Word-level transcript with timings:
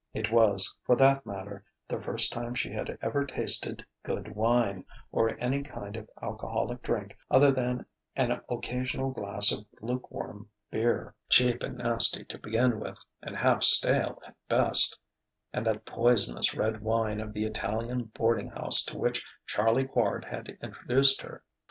It 0.15 0.31
was, 0.31 0.79
for 0.83 0.95
that 0.95 1.27
matter, 1.27 1.63
the 1.87 2.01
first 2.01 2.31
time 2.33 2.55
she 2.55 2.71
had 2.71 2.97
ever 3.03 3.23
tasted 3.23 3.85
good 4.01 4.35
wine, 4.35 4.83
or 5.11 5.37
any 5.37 5.61
kind 5.61 5.95
of 5.95 6.09
alcoholic 6.23 6.81
drink 6.81 7.15
other 7.29 7.51
than 7.51 7.85
an 8.15 8.41
occasional 8.49 9.11
glass 9.11 9.51
of 9.51 9.63
lukewarm 9.79 10.49
beer, 10.71 11.13
cheap 11.29 11.61
and 11.61 11.77
nasty 11.77 12.23
to 12.25 12.39
begin 12.39 12.79
with 12.79 13.05
and 13.21 13.37
half 13.37 13.61
stale 13.61 14.19
at 14.25 14.35
best, 14.49 14.97
and 15.53 15.67
that 15.67 15.85
poisonous 15.85 16.55
red 16.55 16.81
wine 16.81 17.19
of 17.19 17.31
the 17.33 17.45
Italian 17.45 18.05
boarding 18.05 18.49
house 18.49 18.83
to 18.85 18.97
which 18.97 19.23
Charlie 19.45 19.85
Quard 19.87 20.25
had 20.25 20.57
introduced 20.63 21.21
her. 21.21 21.43